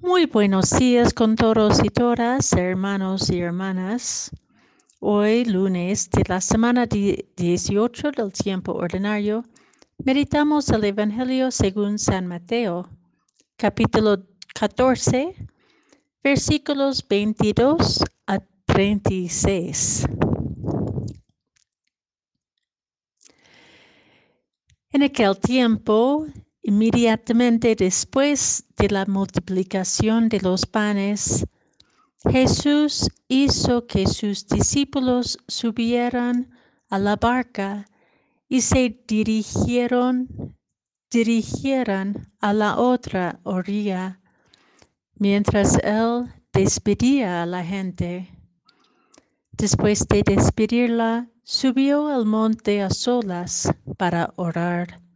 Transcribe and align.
Muy 0.00 0.26
buenos 0.26 0.70
días 0.78 1.12
con 1.12 1.34
todos 1.34 1.80
y 1.82 1.88
todas, 1.88 2.52
hermanos 2.52 3.30
y 3.30 3.40
hermanas. 3.40 4.30
Hoy, 5.00 5.44
lunes 5.44 6.08
de 6.10 6.22
la 6.28 6.40
semana 6.40 6.86
18 6.86 8.12
del 8.12 8.32
tiempo 8.32 8.74
ordinario, 8.74 9.44
meditamos 9.98 10.68
el 10.68 10.84
Evangelio 10.84 11.50
según 11.50 11.98
San 11.98 12.28
Mateo, 12.28 12.88
capítulo 13.56 14.24
14, 14.54 15.34
versículos 16.22 17.04
22 17.08 18.04
a 18.28 18.38
36. 18.66 20.06
En 24.92 25.02
aquel 25.02 25.36
tiempo, 25.40 26.24
Inmediatamente 26.68 27.74
después 27.74 28.66
de 28.76 28.90
la 28.90 29.06
multiplicación 29.06 30.28
de 30.28 30.38
los 30.40 30.66
panes, 30.66 31.46
Jesús 32.30 33.08
hizo 33.26 33.86
que 33.86 34.06
sus 34.06 34.46
discípulos 34.46 35.38
subieran 35.48 36.50
a 36.90 36.98
la 36.98 37.16
barca 37.16 37.86
y 38.50 38.60
se 38.60 39.02
dirigieron, 39.08 40.28
dirigieran 41.10 42.30
a 42.38 42.52
la 42.52 42.76
otra 42.76 43.40
orilla, 43.44 44.20
mientras 45.14 45.78
él 45.82 46.26
despedía 46.52 47.44
a 47.44 47.46
la 47.46 47.64
gente. 47.64 48.28
Después 49.52 50.06
de 50.06 50.22
despedirla, 50.22 51.30
subió 51.44 52.08
al 52.08 52.26
monte 52.26 52.82
a 52.82 52.90
solas 52.90 53.72
para 53.96 54.34
orar. 54.36 55.07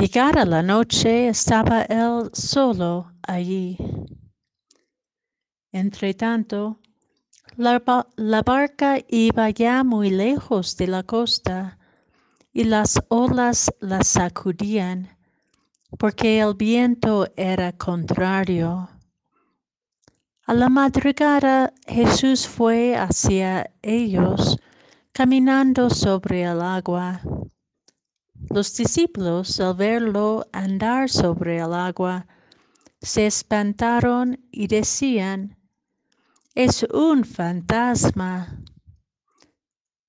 Llegada 0.00 0.44
la 0.44 0.62
noche 0.62 1.28
estaba 1.28 1.82
él 1.82 2.30
solo 2.32 3.12
allí. 3.22 3.78
Entretanto, 5.72 6.78
la, 7.56 7.82
la 8.16 8.42
barca 8.42 8.98
iba 9.08 9.50
ya 9.50 9.84
muy 9.84 10.10
lejos 10.10 10.76
de 10.76 10.86
la 10.86 11.02
costa 11.02 11.78
y 12.52 12.64
las 12.64 13.00
olas 13.08 13.70
la 13.80 14.02
sacudían 14.02 15.08
porque 15.98 16.40
el 16.40 16.54
viento 16.54 17.26
era 17.36 17.72
contrario. 17.72 18.88
A 20.44 20.54
la 20.54 20.68
madrugada 20.68 21.72
Jesús 21.86 22.46
fue 22.46 22.96
hacia 22.96 23.70
ellos 23.82 24.58
caminando 25.12 25.90
sobre 25.90 26.42
el 26.42 26.60
agua. 26.60 27.20
Los 28.52 28.76
discípulos, 28.76 29.58
al 29.60 29.74
verlo 29.74 30.46
andar 30.52 31.08
sobre 31.08 31.56
el 31.56 31.72
agua, 31.72 32.26
se 33.00 33.24
espantaron 33.24 34.46
y 34.50 34.66
decían, 34.66 35.56
es 36.54 36.82
un 36.92 37.24
fantasma. 37.24 38.62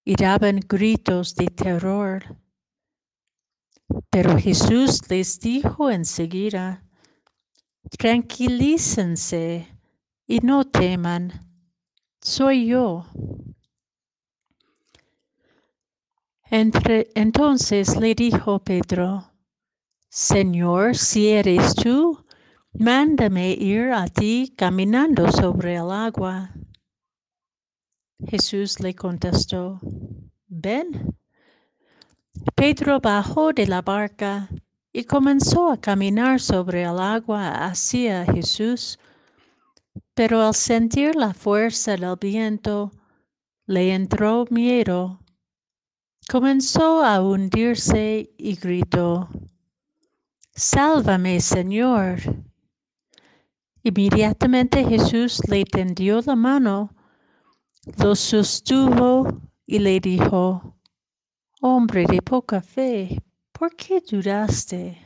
Y 0.04 0.16
daban 0.18 0.60
gritos 0.68 1.36
de 1.36 1.46
terror. 1.48 2.38
Pero 4.10 4.38
Jesús 4.38 5.10
les 5.10 5.40
dijo 5.40 5.90
enseguida, 5.90 6.84
tranquilícense 7.98 9.70
y 10.28 10.40
no 10.40 10.66
teman, 10.66 11.32
soy 12.20 12.68
yo. 12.68 13.06
Entonces 16.56 17.98
le 17.98 18.14
dijo 18.14 18.60
Pedro, 18.60 19.32
Señor, 20.10 20.96
si 20.96 21.30
eres 21.30 21.74
tú, 21.74 22.24
mándame 22.74 23.54
ir 23.54 23.92
a 23.92 24.06
ti 24.06 24.54
caminando 24.56 25.32
sobre 25.32 25.78
el 25.78 25.90
agua. 25.90 26.54
Jesús 28.28 28.80
le 28.80 28.94
contestó, 28.94 29.80
ven. 30.46 31.18
Pedro 32.54 33.00
bajó 33.00 33.52
de 33.52 33.66
la 33.66 33.82
barca 33.82 34.48
y 34.92 35.06
comenzó 35.06 35.72
a 35.72 35.82
caminar 35.82 36.40
sobre 36.40 36.84
el 36.84 37.00
agua 37.00 37.66
hacia 37.66 38.26
Jesús, 38.26 39.00
pero 40.14 40.44
al 40.44 40.54
sentir 40.54 41.16
la 41.16 41.34
fuerza 41.34 41.98
del 41.98 42.16
viento, 42.16 42.92
le 43.66 43.96
entró 43.96 44.46
miedo 44.52 45.23
comenzó 46.30 47.04
a 47.04 47.22
hundirse 47.22 48.34
y 48.38 48.56
gritó, 48.56 49.30
Sálvame, 50.56 51.42
Señor. 51.42 52.20
Inmediatamente 53.84 54.86
Jesús 54.86 55.42
le 55.50 55.66
tendió 55.66 56.22
la 56.22 56.36
mano, 56.36 56.96
lo 57.98 58.16
sostuvo 58.16 59.42
y 59.66 59.80
le 59.80 60.00
dijo, 60.00 60.78
Hombre 61.60 62.06
de 62.06 62.22
poca 62.22 62.62
fe, 62.62 63.22
¿por 63.52 63.76
qué 63.76 64.02
dudaste? 64.02 64.98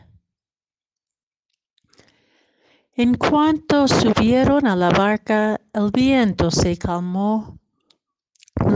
En 2.93 3.13
cuanto 3.13 3.87
subieron 3.87 4.65
a 4.67 4.75
la 4.75 4.89
barca, 4.89 5.61
el 5.71 5.91
viento 5.91 6.49
se 6.49 6.77
calmó 6.77 7.59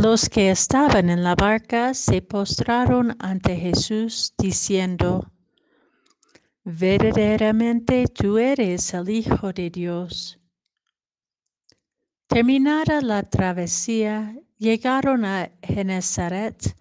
los 0.02 0.30
que 0.30 0.50
estaban 0.50 1.12
en 1.12 1.24
la 1.24 1.36
barca 1.36 1.94
se 1.94 2.24
postraron 2.24 3.16
ante 3.20 3.56
Jesús 3.56 4.34
diciendo, 4.36 5.32
verdaderamente 6.64 8.08
tú 8.08 8.40
eres 8.40 8.96
el 8.96 9.10
Hijo 9.10 9.54
de 9.54 9.70
Dios. 9.70 10.40
Terminada 12.26 13.02
la 13.02 13.22
travesía, 13.22 14.36
llegaron 14.58 15.24
a 15.24 15.52
Genezaret. 15.62 16.76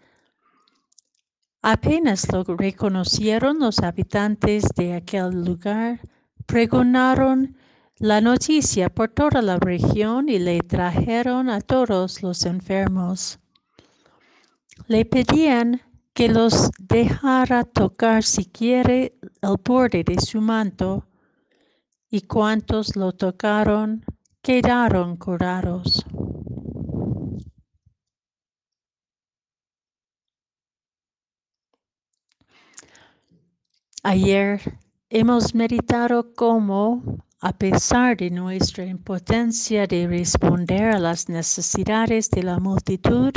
Apenas 1.60 2.32
lo 2.32 2.42
reconocieron 2.44 3.58
los 3.58 3.80
habitantes 3.80 4.64
de 4.74 4.94
aquel 4.94 5.44
lugar, 5.44 6.00
pregonaron 6.46 7.54
la 8.00 8.22
noticia 8.22 8.88
por 8.88 9.10
toda 9.10 9.42
la 9.42 9.58
región 9.58 10.30
y 10.30 10.38
le 10.38 10.60
trajeron 10.60 11.50
a 11.50 11.60
todos 11.60 12.22
los 12.22 12.46
enfermos. 12.46 13.38
Le 14.86 15.04
pedían 15.04 15.82
que 16.14 16.30
los 16.30 16.70
dejara 16.78 17.62
tocar 17.64 18.24
siquiera 18.24 18.94
el 18.94 19.12
borde 19.62 20.02
de 20.02 20.18
su 20.18 20.40
manto, 20.40 21.06
y 22.08 22.22
cuantos 22.22 22.96
lo 22.96 23.12
tocaron 23.12 24.02
quedaron 24.40 25.16
curados. 25.18 26.02
Ayer 34.02 34.78
hemos 35.10 35.54
meditado 35.54 36.32
cómo 36.32 37.02
a 37.42 37.52
pesar 37.52 38.18
de 38.18 38.30
nuestra 38.30 38.84
impotencia 38.84 39.86
de 39.86 40.06
responder 40.06 40.94
a 40.94 40.98
las 40.98 41.28
necesidades 41.28 42.28
de 42.30 42.42
la 42.42 42.58
multitud 42.58 43.32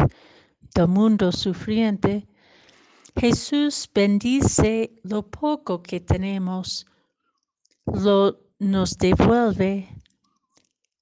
del 0.75 0.88
mundo 0.90 1.31
sufriente, 1.31 2.28
Jesús 3.16 3.90
bendice 3.94 4.92
lo 5.03 5.30
poco 5.30 5.81
que 5.81 6.02
tenemos, 6.02 6.86
lo 7.86 8.40
nos 8.59 8.97
devuelve 8.97 9.88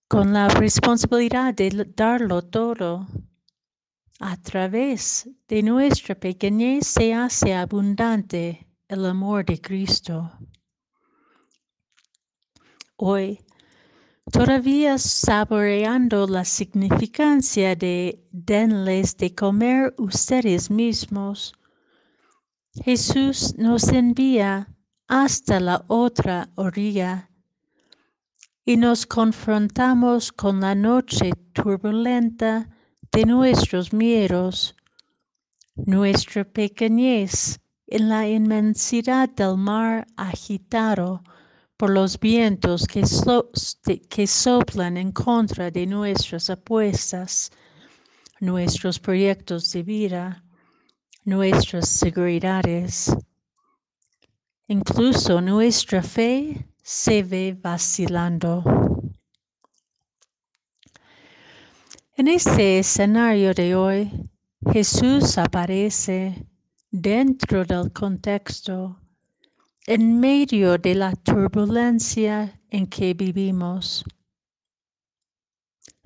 con 0.07 0.33
la 0.33 0.47
responsabilidad 0.49 1.55
de 1.55 1.87
darlo 1.95 2.43
todo. 2.43 3.07
A 4.19 4.37
través 4.37 5.27
de 5.47 5.63
nuestra 5.63 6.13
pequeñez 6.13 6.85
se 6.85 7.15
hace 7.15 7.55
abundante 7.55 8.67
el 8.87 9.05
amor 9.07 9.45
de 9.45 9.59
Cristo 9.59 10.31
hoy, 13.01 13.39
todavía 14.31 14.97
saboreando 14.97 16.27
la 16.27 16.45
significancia 16.45 17.75
de 17.75 18.23
denles 18.31 19.17
de 19.17 19.33
comer 19.33 19.93
ustedes 19.97 20.69
mismos, 20.69 21.53
Jesús 22.73 23.55
nos 23.57 23.89
envía 23.89 24.67
hasta 25.07 25.59
la 25.59 25.83
otra 25.87 26.49
orilla 26.55 27.29
y 28.63 28.77
nos 28.77 29.05
confrontamos 29.05 30.31
con 30.31 30.61
la 30.61 30.75
noche 30.75 31.31
turbulenta 31.53 32.69
de 33.11 33.25
nuestros 33.25 33.91
miedos, 33.91 34.75
nuestra 35.75 36.45
pequeñez 36.45 37.59
en 37.87 38.07
la 38.07 38.29
inmensidad 38.29 39.27
del 39.27 39.57
mar 39.57 40.07
agitado 40.15 41.23
por 41.81 41.89
los 41.89 42.19
vientos 42.19 42.85
que, 42.85 44.27
soplan 44.27 44.97
en 44.97 45.11
contra 45.11 45.71
de 45.71 45.87
nuestras 45.87 46.51
apuestas, 46.51 47.49
nuestros 48.39 48.99
proyectos 48.99 49.71
de 49.71 49.81
vida, 49.81 50.43
nuestras 51.25 51.89
seguridades. 51.89 53.11
Incluso 54.67 55.41
nuestra 55.41 56.03
fe 56.03 56.67
se 56.83 57.23
ve 57.23 57.57
vacilando. 57.59 58.63
En 62.15 62.27
este 62.27 62.77
escenario 62.77 63.55
de 63.55 63.75
hoy, 63.75 64.29
Jesús 64.71 65.35
aparece 65.39 66.45
dentro 66.91 67.65
del 67.65 67.91
contexto, 67.91 69.00
en 69.87 70.19
medio 70.19 70.77
de 70.77 70.95
la 70.95 71.15
turbulencia 71.15 72.59
en 72.69 72.87
que 72.87 73.13
vivimos. 73.13 74.03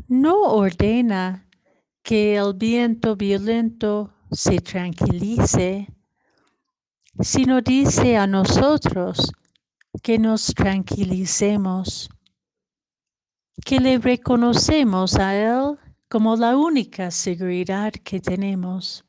No 0.07 0.42
ordena 0.44 1.50
que 2.04 2.38
el 2.38 2.54
viento 2.54 3.16
violento 3.16 4.13
se 4.31 4.60
tranquilice, 4.60 5.88
sino 7.19 7.62
dice 7.62 8.18
a 8.18 8.27
nosotros 8.27 9.31
que 10.01 10.19
nos 10.19 10.54
tranquilicemos, 10.54 12.10
que 13.66 13.80
le 13.80 13.98
reconocemos 13.98 15.16
a 15.16 15.36
Él 15.36 15.78
como 16.10 16.36
la 16.36 16.56
única 16.56 17.12
seguridad 17.12 17.92
que 17.92 18.19
tenemos. 18.19 19.04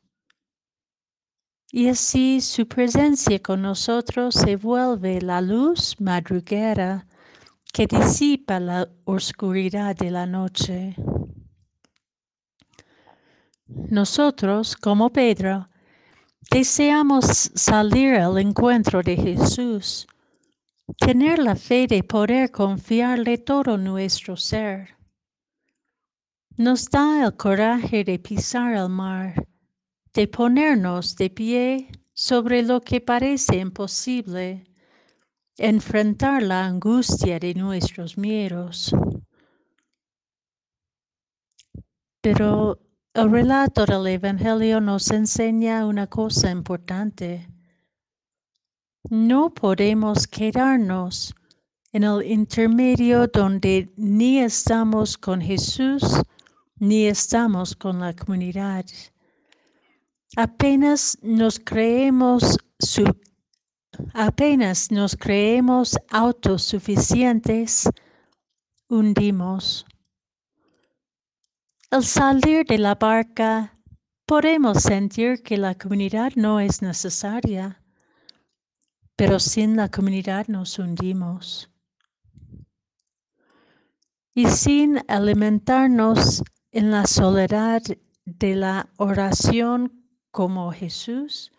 Y 1.71 1.89
así 1.89 2.39
su 2.39 2.67
presencia 2.67 3.39
con 3.41 3.61
nosotros 3.61 4.35
se 4.35 4.55
vuelve 4.55 5.21
la 5.21 5.41
luz 5.41 5.99
madruguera 5.99 7.05
que 7.73 7.87
disipa 7.87 8.59
la 8.59 8.87
oscuridad 9.03 9.95
de 9.95 10.09
la 10.11 10.25
noche. 10.25 10.95
Nosotros, 13.67 14.77
como 14.77 15.09
Pedro, 15.09 15.67
deseamos 16.49 17.25
salir 17.53 18.15
al 18.15 18.37
encuentro 18.37 19.03
de 19.03 19.17
Jesús, 19.17 20.07
tener 20.97 21.37
la 21.39 21.55
fe 21.55 21.85
de 21.85 22.01
poder 22.01 22.49
confiarle 22.49 23.37
todo 23.37 23.77
nuestro 23.77 24.37
ser. 24.37 24.95
Nos 26.55 26.89
da 26.89 27.25
el 27.25 27.35
coraje 27.35 28.05
de 28.05 28.17
pisar 28.17 28.73
el 28.73 28.89
mar, 28.89 29.45
de 30.17 30.27
ponernos 30.27 31.15
de 31.15 31.29
pie 31.29 31.91
sobre 32.11 32.63
lo 32.63 32.81
que 32.81 32.99
parece 32.99 33.57
imposible, 33.57 34.63
enfrentar 35.57 36.41
la 36.41 36.65
angustia 36.65 37.37
de 37.37 37.53
nuestros 37.53 38.17
miedos. 38.17 38.95
Pero 42.19 42.79
el 43.13 43.29
relato 43.29 43.85
del 43.85 44.07
Evangelio 44.07 44.81
nos 44.81 45.11
enseña 45.11 45.85
una 45.85 46.07
cosa 46.07 46.49
importante. 46.49 47.47
No 49.11 49.53
podemos 49.53 50.25
quedarnos 50.25 51.35
en 51.91 52.03
el 52.03 52.23
intermedio 52.23 53.27
donde 53.27 53.93
ni 53.97 54.39
estamos 54.39 55.15
con 55.15 55.41
Jesús 55.41 56.01
ni 56.79 57.05
estamos 57.05 57.75
con 57.75 57.99
la 57.99 58.15
comunidad. 58.15 58.85
Apenas 60.35 61.17
nos 61.21 61.59
creemos 61.59 62.57
apenas 64.13 64.91
nos 64.91 65.15
creemos 65.15 65.97
autosuficientes, 66.09 67.89
hundimos. 68.89 69.85
Al 71.89 72.03
salir 72.03 72.65
de 72.65 72.77
la 72.77 72.95
barca, 72.95 73.77
podemos 74.25 74.83
sentir 74.83 75.41
que 75.41 75.57
la 75.57 75.75
comunidad 75.75 76.33
no 76.35 76.59
es 76.59 76.81
necesaria, 76.81 77.81
pero 79.15 79.39
sin 79.39 79.77
la 79.77 79.89
comunidad 79.89 80.47
nos 80.47 80.77
hundimos. 80.77 81.71
Y 84.35 84.47
sin 84.47 84.99
alimentarnos 85.07 86.43
en 86.71 86.91
la 86.91 87.07
soledad 87.07 87.81
de 88.25 88.55
la 88.55 88.89
oración 88.97 89.96
como 90.37 90.71
Jesús, 90.71 91.51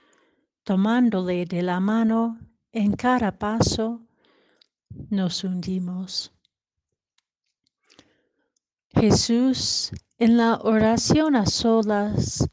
tomándole 0.63 1.47
de 1.47 1.63
la 1.63 1.81
mano 1.81 2.39
en 2.71 2.93
cada 2.93 3.37
paso, 3.37 4.07
nos 5.11 5.43
hundimos. 5.43 6.33
Jesús, 8.91 9.91
en 10.19 10.37
la 10.37 10.59
oración 10.63 11.35
a 11.35 11.47
solas, 11.47 12.49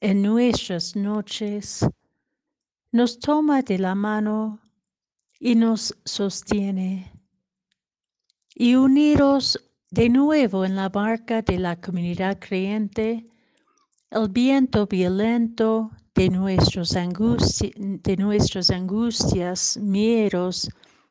en 0.00 0.20
nuestras 0.20 0.94
noches, 0.94 1.88
nos 2.92 3.18
toma 3.18 3.62
de 3.62 3.78
la 3.78 3.94
mano 3.94 4.60
y 5.40 5.54
nos 5.54 5.96
sostiene. 6.04 7.10
Y 8.54 8.74
unidos 8.74 9.58
de 9.90 10.10
nuevo 10.10 10.66
en 10.66 10.76
la 10.76 10.90
barca 10.90 11.40
de 11.40 11.58
la 11.58 11.80
comunidad 11.80 12.38
creyente, 12.38 13.30
el 14.10 14.28
viento 14.28 14.86
violento 14.86 15.90
de, 16.14 16.30
nuestros 16.30 16.96
nuestras 18.18 18.70
angustias, 18.70 19.76
miedos 19.76 20.68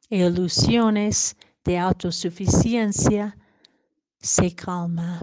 e 0.09 0.25
ilusiones 0.25 1.35
de 1.63 1.77
autosuficiencia 1.77 3.37
se 4.19 4.53
calma. 4.55 5.21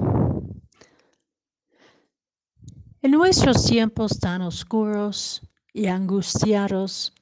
En 3.03 3.11
nuestros 3.11 3.67
tiempos 3.67 4.19
tan 4.19 4.43
oscuros 4.43 5.43
y 5.73 5.87
angustiados, 5.87 7.13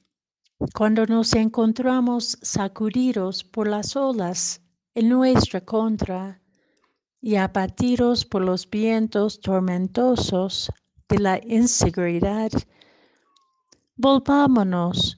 cuando 0.73 1.05
nos 1.05 1.33
encontramos 1.33 2.37
sacudidos 2.41 3.43
por 3.43 3.67
las 3.67 3.95
olas 3.95 4.61
en 4.93 5.09
nuestra 5.09 5.59
contra 5.61 6.42
y 7.23 7.37
abatidos 7.37 8.25
por 8.25 8.41
los 8.41 8.69
vientos 8.69 9.39
tormentosos 9.39 10.69
de 11.07 11.19
la 11.19 11.39
inseguridad, 11.41 12.51
volvámonos 13.95 15.17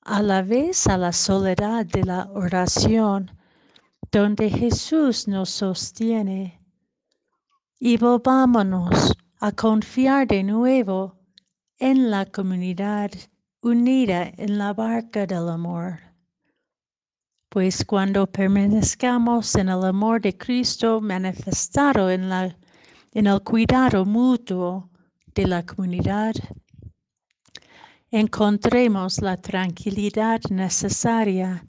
a 0.00 0.22
la 0.22 0.40
vez 0.40 0.86
a 0.86 0.96
la 0.96 1.12
soledad 1.12 1.84
de 1.84 2.04
la 2.04 2.30
oración, 2.32 3.30
donde 4.10 4.48
Jesús 4.48 5.28
nos 5.28 5.50
sostiene, 5.50 6.58
y 7.78 7.98
volvámonos 7.98 9.12
a 9.38 9.52
confiar 9.52 10.26
de 10.26 10.44
nuevo 10.44 11.18
en 11.78 12.10
la 12.10 12.24
comunidad 12.24 13.10
unida 13.60 14.32
en 14.38 14.56
la 14.56 14.72
barca 14.72 15.26
del 15.26 15.50
amor 15.50 16.11
pues 17.52 17.84
cuando 17.84 18.26
permanezcamos 18.26 19.54
en 19.56 19.68
el 19.68 19.84
amor 19.84 20.22
de 20.22 20.34
Cristo 20.34 21.02
manifestado 21.02 22.10
en, 22.10 22.30
la, 22.30 22.56
en 23.12 23.26
el 23.26 23.42
cuidado 23.42 24.06
mutuo 24.06 24.88
de 25.34 25.46
la 25.46 25.62
comunidad, 25.62 26.32
encontremos 28.10 29.20
la 29.20 29.36
tranquilidad 29.36 30.40
necesaria 30.48 31.62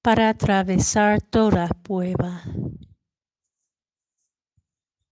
para 0.00 0.30
atravesar 0.30 1.20
toda 1.20 1.68
prueba. 1.68 2.42